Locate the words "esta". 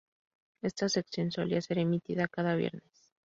0.63-0.89